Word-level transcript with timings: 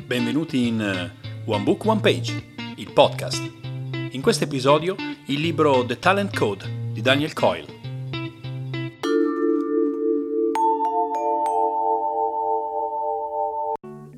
Benvenuti 0.00 0.66
in 0.68 0.80
eh, 0.80 1.12
One 1.44 1.62
Book 1.62 1.84
One 1.84 2.00
Page, 2.00 2.54
il 2.76 2.90
podcast. 2.92 3.42
In 4.12 4.22
questo 4.22 4.44
episodio 4.44 4.96
il 5.26 5.38
libro 5.38 5.84
The 5.84 5.98
Talent 5.98 6.34
Code 6.34 6.90
di 6.92 7.02
Daniel 7.02 7.34
Coyle. 7.34 7.66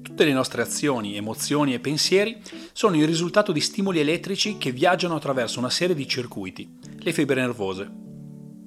Tutte 0.03 0.25
le 0.25 0.33
nostre 0.33 0.63
azioni, 0.63 1.17
emozioni 1.17 1.75
e 1.75 1.81
pensieri 1.81 2.41
sono 2.73 2.97
il 2.97 3.07
risultato 3.07 3.51
di 3.51 3.61
stimoli 3.61 3.99
elettrici 3.99 4.57
che 4.57 4.71
viaggiano 4.71 5.17
attraverso 5.17 5.59
una 5.59 5.71
serie 5.71 5.97
di 5.97 6.07
circuiti, 6.07 6.79
le 6.99 7.13
fibre 7.13 7.41
nervose. 7.41 7.91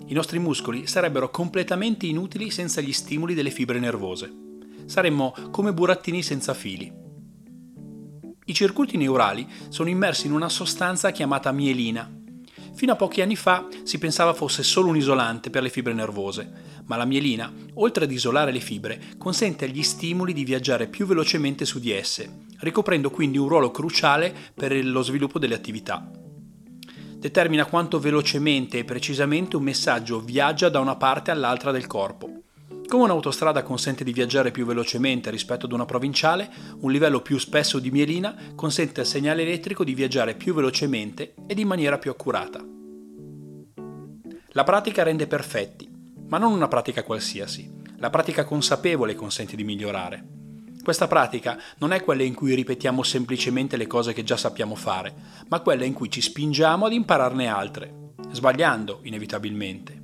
I 0.08 0.14
nostri 0.14 0.39
muscoli 0.39 0.88
sarebbero 0.88 1.30
completamente 1.30 2.05
inutili 2.05 2.50
senza 2.50 2.82
gli 2.82 2.94
stimoli 2.94 3.34
delle 3.34 3.52
fibre 3.52 3.80
nervose. 3.80 4.46
Saremmo 4.88 5.36
come 5.52 5.74
burattini 5.74 6.24
senza 6.24 6.54
fili. 6.54 6.92
I 8.46 8.54
circuiti 8.54 8.96
neurali 8.96 9.46
sono 9.68 9.89
immersi 9.89 10.28
in 10.28 10.32
una 10.32 10.48
sostanza 10.48 11.11
chiamata 11.11 11.52
mielina. 11.52 12.10
Fino 12.74 12.94
a 12.94 12.96
pochi 12.96 13.21
anni 13.21 13.36
fa 13.36 13.68
si 13.84 13.97
pensava 13.97 14.34
fosse 14.34 14.64
solo 14.64 14.88
un 14.88 14.96
isolante 14.96 15.50
per 15.50 15.61
le 15.61 15.70
fibre 15.70 15.94
nervose, 15.94 16.82
ma 16.86 16.96
la 16.96 17.04
mielina, 17.04 17.52
oltre 17.74 18.06
ad 18.06 18.11
isolare 18.11 18.54
le 18.54 18.61
fibre, 18.61 19.02
consente 19.18 19.66
agli 19.66 19.84
stimoli 19.84 20.32
di 20.32 20.46
viaggiare 20.46 20.88
più 20.88 21.06
velocemente 21.06 21.66
su 21.66 21.80
di 21.80 21.92
esse, 21.92 22.46
ricoprendo 22.60 23.10
quindi 23.10 23.38
un 23.38 23.50
ruolo 23.50 23.72
cruciale 23.72 24.33
per 24.54 24.74
lo 24.86 25.02
sviluppo 25.02 25.38
delle 25.38 25.56
attività. 25.56 26.10
Determina 27.18 27.66
quanto 27.66 28.00
velocemente 28.00 28.78
e 28.78 28.86
precisamente 28.86 29.58
un 29.58 29.64
messaggio 29.64 30.22
viaggia 30.22 30.69
da 30.69 30.80
una 30.80 30.96
parte 30.96 31.32
all'altra 31.32 31.72
del 31.72 31.88
corpo. 31.88 32.44
Come 32.88 33.03
un'autostrada 33.03 33.64
consente 33.64 34.05
di 34.05 34.14
viaggiare 34.14 34.52
più 34.52 34.66
velocemente 34.66 35.30
rispetto 35.30 35.66
ad 35.66 35.73
una 35.73 35.83
provinciale, 35.83 36.50
un 36.80 36.89
livello 36.89 37.19
più 37.19 37.38
spesso 37.38 37.80
di 37.80 37.91
mielina 37.91 38.33
consente 38.55 39.02
al 39.02 39.05
segnale 39.05 39.41
elettrico 39.41 39.83
di 39.83 39.94
viaggiare 39.94 40.36
più 40.36 40.53
velocemente 40.53 41.33
ed 41.47 41.59
in 41.59 41.67
maniera 41.67 41.97
più 41.97 42.11
accurata. 42.11 42.66
La 44.52 44.63
pratica 44.63 45.03
rende 45.03 45.27
perfetti, 45.27 45.89
ma 46.29 46.38
non 46.38 46.53
una 46.53 46.69
pratica 46.69 47.03
qualsiasi. 47.03 47.69
La 47.97 48.09
pratica 48.09 48.45
consapevole 48.45 49.16
consente 49.16 49.57
di 49.57 49.66
migliorare. 49.66 50.25
Questa 50.81 51.07
pratica 51.07 51.59
non 51.79 51.91
è 51.91 52.01
quella 52.01 52.23
in 52.23 52.35
cui 52.35 52.55
ripetiamo 52.55 53.03
semplicemente 53.03 53.75
le 53.75 53.88
cose 53.88 54.13
che 54.13 54.23
già 54.23 54.38
sappiamo 54.38 54.75
fare, 54.75 55.13
ma 55.49 55.59
quella 55.59 55.83
in 55.83 55.91
cui 55.91 56.09
ci 56.09 56.22
spingiamo 56.22 56.85
ad 56.85 56.94
impararne 56.94 57.47
altre, 57.47 58.13
sbagliando 58.31 59.01
inevitabilmente. 59.03 59.97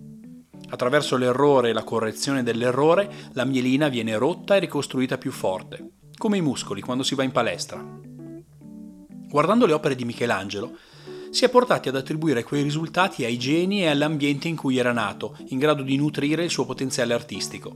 Attraverso 0.74 1.18
l'errore 1.18 1.70
e 1.70 1.74
la 1.74 1.84
correzione 1.84 2.42
dell'errore, 2.42 3.08
la 3.34 3.46
mielina 3.46 3.90
viene 3.90 4.18
rotta 4.18 4.56
e 4.56 4.60
ricostruita 4.60 5.20
più 5.20 5.30
forte, 5.30 5.92
come 6.18 6.38
i 6.38 6.42
muscoli 6.42 6.82
quando 6.82 7.04
si 7.04 7.14
va 7.14 7.22
in 7.22 7.32
palestra. 7.32 7.80
Guardando 9.30 9.68
le 9.68 9.74
opere 9.74 9.94
di 9.94 10.04
Michelangelo, 10.04 10.76
si 11.30 11.46
è 11.46 11.50
portati 11.50 11.90
ad 11.90 11.96
attribuire 11.96 12.44
quei 12.44 12.64
risultati 12.64 13.24
ai 13.24 13.38
geni 13.38 13.84
e 13.84 13.88
all'ambiente 13.88 14.48
in 14.48 14.56
cui 14.56 14.78
era 14.78 14.92
nato, 14.92 15.38
in 15.50 15.60
grado 15.60 15.84
di 15.84 15.96
nutrire 15.96 16.44
il 16.44 16.50
suo 16.50 16.66
potenziale 16.66 17.14
artistico. 17.14 17.76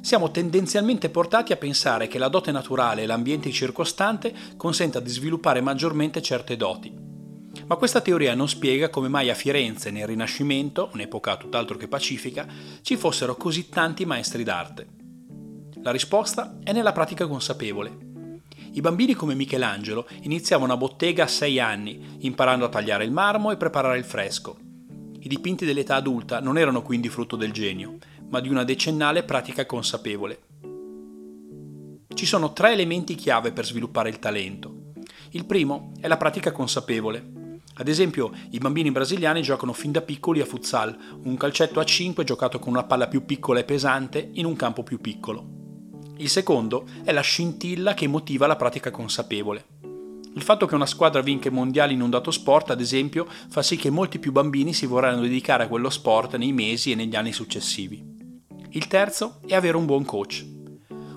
Siamo 0.00 0.30
tendenzialmente 0.30 1.10
portati 1.10 1.52
a 1.52 1.56
pensare 1.56 2.06
che 2.06 2.18
la 2.18 2.28
dote 2.28 2.52
naturale 2.52 3.02
e 3.02 3.06
l'ambiente 3.06 3.50
circostante 3.50 4.32
consenta 4.56 5.00
di 5.00 5.10
sviluppare 5.10 5.60
maggiormente 5.60 6.22
certe 6.22 6.56
doti, 6.56 6.99
ma 7.66 7.76
questa 7.76 8.00
teoria 8.00 8.34
non 8.34 8.48
spiega 8.48 8.90
come 8.90 9.08
mai 9.08 9.30
a 9.30 9.34
Firenze, 9.34 9.90
nel 9.90 10.06
Rinascimento, 10.06 10.90
un'epoca 10.92 11.36
tutt'altro 11.36 11.76
che 11.76 11.88
pacifica, 11.88 12.46
ci 12.82 12.96
fossero 12.96 13.36
così 13.36 13.68
tanti 13.68 14.04
maestri 14.04 14.44
d'arte. 14.44 14.86
La 15.82 15.90
risposta 15.90 16.58
è 16.62 16.72
nella 16.72 16.92
pratica 16.92 17.26
consapevole. 17.26 18.08
I 18.72 18.80
bambini 18.80 19.14
come 19.14 19.34
Michelangelo 19.34 20.06
iniziavano 20.22 20.72
a 20.72 20.76
bottega 20.76 21.24
a 21.24 21.28
6 21.28 21.58
anni, 21.58 22.18
imparando 22.20 22.66
a 22.66 22.68
tagliare 22.68 23.04
il 23.04 23.10
marmo 23.10 23.50
e 23.50 23.56
preparare 23.56 23.98
il 23.98 24.04
fresco. 24.04 24.56
I 25.18 25.28
dipinti 25.28 25.64
dell'età 25.64 25.96
adulta 25.96 26.40
non 26.40 26.56
erano 26.56 26.82
quindi 26.82 27.08
frutto 27.08 27.36
del 27.36 27.52
genio, 27.52 27.96
ma 28.28 28.40
di 28.40 28.48
una 28.48 28.62
decennale 28.64 29.22
pratica 29.24 29.66
consapevole. 29.66 30.40
Ci 32.12 32.26
sono 32.26 32.52
tre 32.52 32.72
elementi 32.72 33.14
chiave 33.14 33.52
per 33.52 33.64
sviluppare 33.64 34.08
il 34.08 34.18
talento. 34.18 34.92
Il 35.30 35.46
primo 35.46 35.92
è 36.00 36.06
la 36.08 36.16
pratica 36.16 36.52
consapevole. 36.52 37.39
Ad 37.80 37.88
esempio, 37.88 38.30
i 38.50 38.58
bambini 38.58 38.90
brasiliani 38.90 39.40
giocano 39.40 39.72
fin 39.72 39.90
da 39.90 40.02
piccoli 40.02 40.42
a 40.42 40.44
futsal, 40.44 40.94
un 41.22 41.34
calcetto 41.38 41.80
a 41.80 41.84
5 41.84 42.24
giocato 42.24 42.58
con 42.58 42.74
una 42.74 42.82
palla 42.82 43.08
più 43.08 43.24
piccola 43.24 43.58
e 43.58 43.64
pesante 43.64 44.28
in 44.34 44.44
un 44.44 44.54
campo 44.54 44.82
più 44.82 45.00
piccolo. 45.00 45.42
Il 46.18 46.28
secondo 46.28 46.84
è 47.02 47.10
la 47.10 47.22
scintilla 47.22 47.94
che 47.94 48.06
motiva 48.06 48.46
la 48.46 48.56
pratica 48.56 48.90
consapevole. 48.90 49.64
Il 50.34 50.42
fatto 50.42 50.66
che 50.66 50.74
una 50.74 50.84
squadra 50.84 51.22
vinca 51.22 51.48
i 51.48 51.52
mondiali 51.52 51.94
in 51.94 52.02
un 52.02 52.10
dato 52.10 52.30
sport, 52.30 52.68
ad 52.68 52.82
esempio, 52.82 53.26
fa 53.48 53.62
sì 53.62 53.76
che 53.76 53.88
molti 53.88 54.18
più 54.18 54.30
bambini 54.30 54.74
si 54.74 54.84
vorranno 54.84 55.22
dedicare 55.22 55.64
a 55.64 55.68
quello 55.68 55.88
sport 55.88 56.36
nei 56.36 56.52
mesi 56.52 56.92
e 56.92 56.94
negli 56.94 57.16
anni 57.16 57.32
successivi. 57.32 58.04
Il 58.72 58.88
terzo 58.88 59.40
è 59.46 59.54
avere 59.54 59.78
un 59.78 59.86
buon 59.86 60.04
coach. 60.04 60.44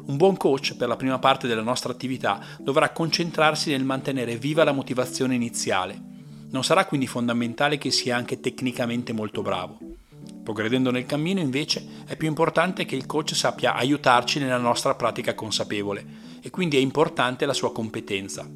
Un 0.06 0.16
buon 0.16 0.38
coach 0.38 0.78
per 0.78 0.88
la 0.88 0.96
prima 0.96 1.20
parte 1.20 1.46
della 1.46 1.62
nostra 1.62 1.92
attività 1.92 2.40
dovrà 2.62 2.92
concentrarsi 2.92 3.70
nel 3.70 3.84
mantenere 3.84 4.38
viva 4.38 4.64
la 4.64 4.72
motivazione 4.72 5.36
iniziale 5.36 6.12
non 6.54 6.64
sarà 6.64 6.86
quindi 6.86 7.08
fondamentale 7.08 7.78
che 7.78 7.92
sia 7.92 8.16
anche 8.16 8.40
tecnicamente 8.40 9.12
molto 9.12 9.42
bravo. 9.42 9.78
Progredendo 10.44 10.92
nel 10.92 11.06
cammino 11.06 11.40
invece 11.40 11.86
è 12.06 12.16
più 12.16 12.28
importante 12.28 12.86
che 12.86 12.96
il 12.96 13.06
coach 13.06 13.36
sappia 13.36 13.76
aiutarci 13.76 14.40
nella 14.40 14.58
nostra 14.58 14.94
pratica 14.94 15.34
consapevole 15.34 16.06
e 16.42 16.50
quindi 16.50 16.78
è 16.78 16.80
importante 16.80 17.46
la 17.46 17.54
sua 17.54 17.72
competenza. 17.72 18.48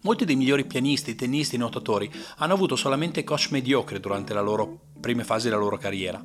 Molti 0.00 0.24
dei 0.24 0.36
migliori 0.36 0.64
pianisti, 0.64 1.14
tennisti 1.14 1.56
e 1.56 1.58
nuotatori 1.58 2.10
hanno 2.36 2.54
avuto 2.54 2.74
solamente 2.74 3.22
coach 3.22 3.48
mediocre 3.50 4.00
durante 4.00 4.32
la 4.32 4.40
loro 4.40 4.78
prime 4.98 5.24
fasi 5.24 5.48
della 5.48 5.60
loro 5.60 5.76
carriera. 5.76 6.24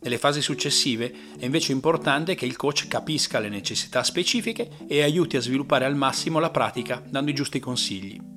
Nelle 0.00 0.18
fasi 0.18 0.42
successive 0.42 1.14
è 1.38 1.44
invece 1.44 1.72
importante 1.72 2.34
che 2.34 2.46
il 2.46 2.56
coach 2.56 2.88
capisca 2.88 3.38
le 3.38 3.48
necessità 3.48 4.02
specifiche 4.02 4.70
e 4.88 5.02
aiuti 5.02 5.36
a 5.36 5.40
sviluppare 5.40 5.84
al 5.84 5.94
massimo 5.94 6.40
la 6.40 6.50
pratica 6.50 7.02
dando 7.06 7.30
i 7.30 7.34
giusti 7.34 7.60
consigli. 7.60 8.33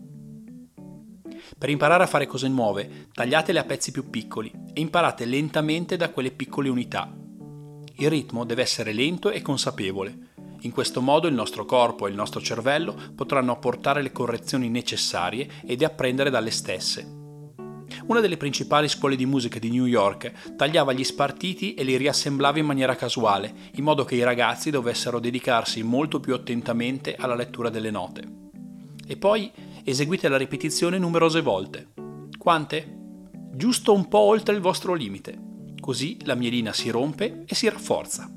Per 1.57 1.69
imparare 1.69 2.03
a 2.03 2.07
fare 2.07 2.25
cose 2.25 2.47
nuove, 2.47 3.07
tagliatele 3.13 3.59
a 3.59 3.63
pezzi 3.63 3.91
più 3.91 4.09
piccoli 4.09 4.51
e 4.73 4.81
imparate 4.81 5.25
lentamente 5.25 5.97
da 5.97 6.09
quelle 6.09 6.31
piccole 6.31 6.69
unità. 6.69 7.13
Il 7.99 8.09
ritmo 8.09 8.45
deve 8.45 8.61
essere 8.61 8.93
lento 8.93 9.29
e 9.31 9.41
consapevole. 9.41 10.35
In 10.61 10.71
questo 10.71 11.01
modo 11.01 11.27
il 11.27 11.33
nostro 11.33 11.65
corpo 11.65 12.07
e 12.07 12.09
il 12.09 12.15
nostro 12.15 12.41
cervello 12.41 12.95
potranno 13.15 13.51
apportare 13.51 14.01
le 14.01 14.11
correzioni 14.11 14.69
necessarie 14.69 15.47
ed 15.65 15.83
apprendere 15.83 16.29
dalle 16.29 16.51
stesse. 16.51 17.17
Una 18.07 18.19
delle 18.19 18.37
principali 18.37 18.87
scuole 18.87 19.15
di 19.15 19.25
musica 19.25 19.59
di 19.59 19.69
New 19.69 19.85
York 19.85 20.55
tagliava 20.55 20.93
gli 20.93 21.03
spartiti 21.03 21.73
e 21.73 21.83
li 21.83 21.97
riassemblava 21.97 22.59
in 22.59 22.65
maniera 22.65 22.95
casuale, 22.95 23.53
in 23.73 23.83
modo 23.83 24.05
che 24.05 24.15
i 24.15 24.23
ragazzi 24.23 24.69
dovessero 24.69 25.19
dedicarsi 25.19 25.83
molto 25.83 26.19
più 26.19 26.33
attentamente 26.33 27.15
alla 27.15 27.35
lettura 27.35 27.69
delle 27.69 27.91
note. 27.91 28.23
E 29.07 29.17
poi 29.17 29.51
eseguite 29.89 30.27
la 30.27 30.35
ripetizione 30.35 30.97
numerose 30.97 31.39
volte. 31.39 31.93
Quante? 32.37 32.97
Giusto 33.53 33.93
un 33.93 34.09
po' 34.09 34.19
oltre 34.19 34.53
il 34.53 34.59
vostro 34.59 34.93
limite. 34.93 35.73
Così 35.79 36.17
la 36.25 36.35
mielina 36.35 36.73
si 36.73 36.89
rompe 36.89 37.45
e 37.45 37.55
si 37.55 37.69
rafforza. 37.69 38.29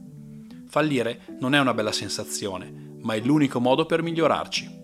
Fallire 0.68 1.36
non 1.40 1.56
è 1.56 1.58
una 1.58 1.74
bella 1.74 1.90
sensazione, 1.90 2.94
ma 3.00 3.14
è 3.14 3.20
l'unico 3.20 3.58
modo 3.58 3.84
per 3.84 4.00
migliorarci. 4.00 4.78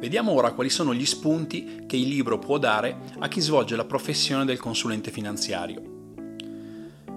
Vediamo 0.00 0.32
ora 0.32 0.52
quali 0.52 0.70
sono 0.70 0.94
gli 0.94 1.04
spunti 1.04 1.84
che 1.86 1.96
il 1.96 2.08
libro 2.08 2.38
può 2.38 2.56
dare 2.56 3.12
a 3.18 3.28
chi 3.28 3.42
svolge 3.42 3.76
la 3.76 3.84
professione 3.84 4.46
del 4.46 4.58
consulente 4.58 5.10
finanziario. 5.10 5.95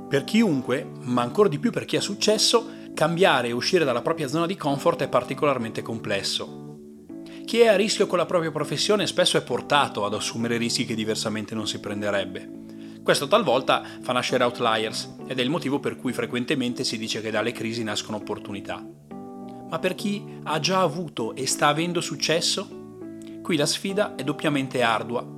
Per 0.09 0.23
chiunque, 0.23 0.89
ma 1.01 1.21
ancora 1.21 1.47
di 1.47 1.59
più 1.59 1.69
per 1.69 1.85
chi 1.85 1.95
ha 1.95 2.01
successo, 2.01 2.67
cambiare 2.95 3.50
e 3.50 3.51
uscire 3.51 3.85
dalla 3.85 4.01
propria 4.01 4.27
zona 4.27 4.47
di 4.47 4.56
comfort 4.56 5.03
è 5.03 5.07
particolarmente 5.07 5.83
complesso. 5.83 6.77
Chi 7.45 7.59
è 7.59 7.67
a 7.67 7.75
rischio 7.75 8.07
con 8.07 8.17
la 8.17 8.25
propria 8.25 8.50
professione 8.50 9.06
spesso 9.06 9.38
è 9.38 9.44
portato 9.44 10.06
ad 10.06 10.15
assumere 10.15 10.57
rischi 10.57 10.85
che 10.85 10.95
diversamente 10.95 11.53
non 11.53 11.67
si 11.67 11.79
prenderebbe. 11.79 12.50
Questo 13.03 13.27
talvolta 13.27 13.83
fa 14.01 14.11
nascere 14.11 14.44
outliers 14.44 15.15
ed 15.27 15.38
è 15.38 15.44
il 15.44 15.50
motivo 15.51 15.79
per 15.79 15.95
cui 15.95 16.11
frequentemente 16.11 16.83
si 16.83 16.97
dice 16.97 17.21
che 17.21 17.29
dalle 17.29 17.51
crisi 17.51 17.83
nascono 17.83 18.17
opportunità. 18.17 18.83
Ma 19.69 19.77
per 19.77 19.94
chi 19.94 20.25
ha 20.41 20.59
già 20.59 20.81
avuto 20.81 21.35
e 21.35 21.45
sta 21.45 21.67
avendo 21.67 22.01
successo? 22.01 22.67
Qui 23.44 23.56
la 23.56 23.67
sfida 23.67 24.15
è 24.15 24.23
doppiamente 24.23 24.81
ardua 24.81 25.38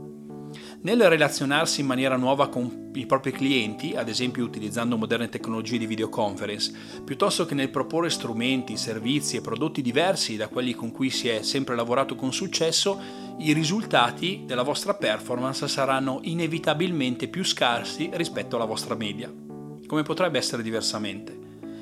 nel 0.81 1.09
relazionarsi 1.09 1.81
in 1.81 1.87
maniera 1.87 2.15
nuova 2.17 2.49
con 2.49 2.91
i 2.93 3.05
propri 3.05 3.31
clienti, 3.31 3.95
ad 3.95 4.09
esempio 4.09 4.43
utilizzando 4.43 4.97
moderne 4.97 5.29
tecnologie 5.29 5.77
di 5.77 5.85
videoconference, 5.85 6.73
piuttosto 7.03 7.45
che 7.45 7.55
nel 7.55 7.69
proporre 7.69 8.09
strumenti, 8.09 8.77
servizi 8.77 9.37
e 9.37 9.41
prodotti 9.41 9.81
diversi 9.81 10.35
da 10.35 10.47
quelli 10.47 10.73
con 10.73 10.91
cui 10.91 11.09
si 11.09 11.27
è 11.27 11.41
sempre 11.41 11.75
lavorato 11.75 12.15
con 12.15 12.33
successo, 12.33 12.99
i 13.39 13.53
risultati 13.53 14.43
della 14.45 14.63
vostra 14.63 14.93
performance 14.93 15.67
saranno 15.67 16.19
inevitabilmente 16.23 17.27
più 17.27 17.43
scarsi 17.43 18.09
rispetto 18.13 18.55
alla 18.55 18.65
vostra 18.65 18.95
media. 18.95 19.31
Come 19.87 20.03
potrebbe 20.03 20.37
essere 20.37 20.63
diversamente? 20.63 21.40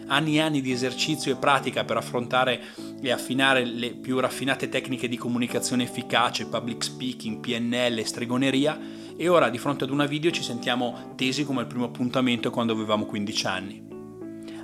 Anni 0.10 0.38
e 0.38 0.42
anni 0.42 0.62
di 0.62 0.72
esercizio 0.72 1.32
e 1.32 1.36
pratica 1.36 1.84
per 1.84 1.98
affrontare 1.98 2.62
e 3.00 3.12
affinare 3.12 3.64
le 3.64 3.92
più 3.92 4.20
raffinate 4.20 4.68
tecniche 4.68 5.08
di 5.08 5.18
comunicazione 5.18 5.84
efficace, 5.84 6.48
public 6.48 6.84
speaking, 6.84 7.40
PNL, 7.40 8.04
stregoneria 8.04 8.78
e 9.16 9.28
ora 9.28 9.50
di 9.50 9.60
fronte 9.60 9.84
ad 9.84 9.92
una 9.92 10.06
video 10.06 10.32
ci 10.32 10.42
sentiamo 10.42 11.14
tesi 11.16 11.46
come 11.46 11.62
il 11.62 11.68
primo 11.68 11.86
appuntamento 11.86 12.50
quando 12.50 12.74
avevamo 12.74 13.06
15 13.06 13.48
anni. 13.48 13.88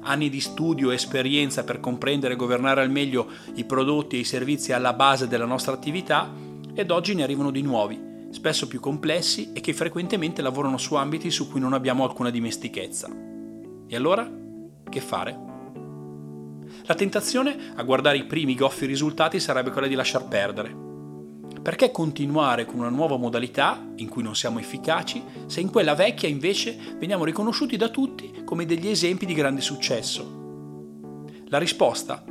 Anni 0.02 0.30
di 0.30 0.40
studio 0.40 0.90
e 0.90 0.96
esperienza 0.96 1.64
per 1.64 1.80
comprendere 1.80 2.34
e 2.34 2.38
governare 2.38 2.82
al 2.82 2.90
meglio 2.90 3.28
i 3.56 3.66
prodotti 3.66 4.16
e 4.16 4.20
i 4.20 4.24
servizi 4.24 4.74
alla 4.74 4.94
base 4.94 5.28
della 5.28 5.46
nostra 5.46 5.74
attività 5.74 6.32
ed 6.74 6.90
oggi 6.90 7.14
ne 7.14 7.24
arrivano 7.24 7.52
di 7.52 7.62
nuovi, 7.62 8.02
spesso 8.32 8.68
più 8.68 8.80
complessi 8.80 9.52
e 9.54 9.62
che 9.62 9.74
frequentemente 9.74 10.42
lavorano 10.42 10.78
su 10.78 10.96
ambiti 10.96 11.30
su 11.30 11.50
cui 11.50 11.60
non 11.60 11.74
abbiamo 11.74 12.04
alcuna 12.04 12.32
dimestichezza. 12.32 13.10
E 13.88 13.96
allora? 13.96 14.44
Che 14.90 15.02
fare? 15.02 15.38
La 16.86 16.94
tentazione 16.94 17.74
a 17.76 17.84
guardare 17.84 18.18
i 18.18 18.26
primi 18.26 18.56
goffi 18.56 18.86
risultati 18.86 19.40
sarebbe 19.40 19.72
quella 19.72 19.88
di 19.88 19.96
lasciar 19.96 20.28
perdere. 20.28 20.84
Perché 21.62 21.90
continuare 21.90 22.66
con 22.66 22.80
una 22.80 22.90
nuova 22.90 23.18
modalità 23.18 23.84
in 23.96 24.08
cui 24.08 24.22
non 24.22 24.36
siamo 24.36 24.60
efficaci 24.60 25.24
se 25.48 25.62
in 25.62 25.72
quella 25.72 25.96
vecchia 25.96 26.30
invece 26.30 26.78
veniamo 27.00 27.26
riconosciuti 27.26 27.76
da 27.76 27.90
tutti 27.90 28.44
come 28.46 28.66
degli 28.66 28.88
esempi 28.88 29.26
di 29.26 29.34
grande 29.34 29.62
successo? 29.62 31.24
La 31.48 31.58
risposta 31.58 32.24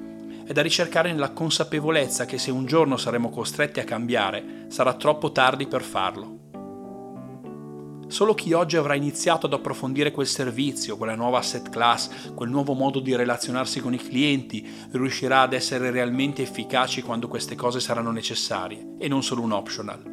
è 0.44 0.52
da 0.52 0.62
ricercare 0.62 1.10
nella 1.10 1.32
consapevolezza 1.32 2.26
che 2.26 2.38
se 2.38 2.50
un 2.52 2.66
giorno 2.66 2.96
saremo 2.96 3.30
costretti 3.30 3.80
a 3.80 3.84
cambiare, 3.84 4.66
sarà 4.68 4.94
troppo 4.94 5.32
tardi 5.32 5.66
per 5.66 5.82
farlo. 5.82 6.43
Solo 8.06 8.34
chi 8.34 8.52
oggi 8.52 8.76
avrà 8.76 8.94
iniziato 8.94 9.46
ad 9.46 9.52
approfondire 9.52 10.10
quel 10.10 10.26
servizio, 10.26 10.96
quella 10.96 11.14
nuova 11.14 11.38
asset 11.38 11.68
class, 11.70 12.32
quel 12.34 12.50
nuovo 12.50 12.74
modo 12.74 13.00
di 13.00 13.16
relazionarsi 13.16 13.80
con 13.80 13.94
i 13.94 13.98
clienti, 13.98 14.66
riuscirà 14.92 15.40
ad 15.40 15.52
essere 15.52 15.90
realmente 15.90 16.42
efficaci 16.42 17.02
quando 17.02 17.28
queste 17.28 17.54
cose 17.54 17.80
saranno 17.80 18.10
necessarie 18.10 18.96
e 18.98 19.08
non 19.08 19.22
solo 19.22 19.42
un 19.42 19.52
optional. 19.52 20.12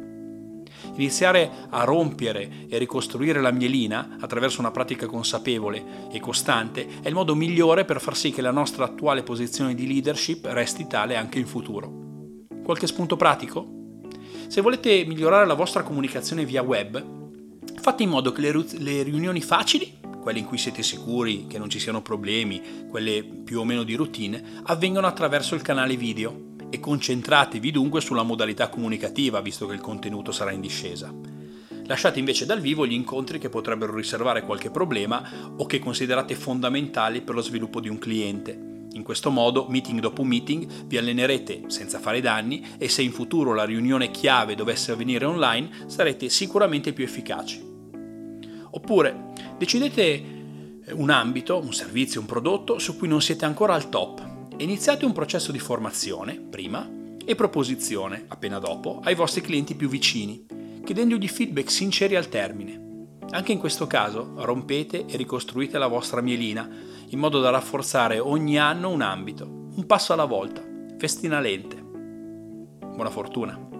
Iniziare 0.94 1.50
a 1.70 1.84
rompere 1.84 2.66
e 2.68 2.76
ricostruire 2.78 3.40
la 3.40 3.52
mielina 3.52 4.16
attraverso 4.20 4.60
una 4.60 4.70
pratica 4.70 5.06
consapevole 5.06 6.08
e 6.10 6.18
costante 6.18 6.86
è 7.02 7.08
il 7.08 7.14
modo 7.14 7.34
migliore 7.34 7.84
per 7.84 8.00
far 8.00 8.16
sì 8.16 8.30
che 8.30 8.42
la 8.42 8.50
nostra 8.50 8.84
attuale 8.84 9.22
posizione 9.22 9.74
di 9.74 9.86
leadership 9.86 10.46
resti 10.46 10.86
tale 10.86 11.16
anche 11.16 11.38
in 11.38 11.46
futuro. 11.46 12.00
Qualche 12.64 12.86
spunto 12.86 13.16
pratico? 13.16 13.80
Se 14.48 14.60
volete 14.60 15.04
migliorare 15.06 15.46
la 15.46 15.54
vostra 15.54 15.82
comunicazione 15.82 16.44
via 16.44 16.62
web, 16.62 17.20
Fate 17.82 18.04
in 18.04 18.10
modo 18.10 18.30
che 18.30 18.40
le, 18.42 18.64
le 18.78 19.02
riunioni 19.02 19.40
facili, 19.40 19.98
quelle 20.20 20.38
in 20.38 20.44
cui 20.44 20.56
siete 20.56 20.84
sicuri 20.84 21.48
che 21.48 21.58
non 21.58 21.68
ci 21.68 21.80
siano 21.80 22.00
problemi, 22.00 22.86
quelle 22.88 23.24
più 23.24 23.58
o 23.58 23.64
meno 23.64 23.82
di 23.82 23.96
routine, 23.96 24.40
avvengano 24.62 25.08
attraverso 25.08 25.56
il 25.56 25.62
canale 25.62 25.96
video 25.96 26.50
e 26.70 26.78
concentratevi 26.78 27.72
dunque 27.72 28.00
sulla 28.00 28.22
modalità 28.22 28.68
comunicativa, 28.68 29.40
visto 29.40 29.66
che 29.66 29.74
il 29.74 29.80
contenuto 29.80 30.30
sarà 30.30 30.52
in 30.52 30.60
discesa. 30.60 31.12
Lasciate 31.86 32.20
invece 32.20 32.46
dal 32.46 32.60
vivo 32.60 32.86
gli 32.86 32.92
incontri 32.92 33.40
che 33.40 33.48
potrebbero 33.48 33.96
riservare 33.96 34.44
qualche 34.44 34.70
problema 34.70 35.52
o 35.56 35.66
che 35.66 35.80
considerate 35.80 36.36
fondamentali 36.36 37.20
per 37.20 37.34
lo 37.34 37.42
sviluppo 37.42 37.80
di 37.80 37.88
un 37.88 37.98
cliente. 37.98 38.86
In 38.92 39.02
questo 39.02 39.28
modo, 39.32 39.66
meeting 39.68 39.98
dopo 39.98 40.22
meeting, 40.22 40.84
vi 40.84 40.98
allenerete 40.98 41.64
senza 41.66 41.98
fare 41.98 42.20
danni 42.20 42.64
e 42.78 42.88
se 42.88 43.02
in 43.02 43.10
futuro 43.10 43.54
la 43.54 43.64
riunione 43.64 44.12
chiave 44.12 44.54
dovesse 44.54 44.92
avvenire 44.92 45.24
online, 45.24 45.86
sarete 45.86 46.28
sicuramente 46.28 46.92
più 46.92 47.02
efficaci. 47.02 47.70
Oppure 48.74 49.32
decidete 49.56 50.40
un 50.94 51.10
ambito, 51.10 51.58
un 51.58 51.72
servizio, 51.72 52.20
un 52.20 52.26
prodotto 52.26 52.78
su 52.78 52.96
cui 52.96 53.08
non 53.08 53.22
siete 53.22 53.44
ancora 53.44 53.74
al 53.74 53.88
top 53.88 54.30
iniziate 54.62 55.04
un 55.04 55.12
processo 55.12 55.50
di 55.50 55.58
formazione 55.58 56.38
prima 56.38 56.88
e 57.24 57.34
proposizione 57.34 58.24
appena 58.28 58.58
dopo 58.58 59.00
ai 59.02 59.14
vostri 59.14 59.40
clienti 59.40 59.74
più 59.74 59.88
vicini, 59.88 60.44
chiedendogli 60.84 61.28
feedback 61.28 61.70
sinceri 61.70 62.16
al 62.16 62.28
termine. 62.28 62.80
Anche 63.30 63.52
in 63.52 63.58
questo 63.58 63.86
caso 63.86 64.34
rompete 64.36 65.06
e 65.06 65.16
ricostruite 65.16 65.78
la 65.78 65.86
vostra 65.86 66.20
mielina 66.20 66.68
in 67.08 67.18
modo 67.18 67.40
da 67.40 67.50
rafforzare 67.50 68.18
ogni 68.18 68.58
anno 68.58 68.90
un 68.90 69.00
ambito, 69.00 69.44
un 69.46 69.86
passo 69.86 70.12
alla 70.12 70.26
volta, 70.26 70.62
festina 70.98 71.40
lente. 71.40 71.80
Buona 71.80 73.10
fortuna! 73.10 73.71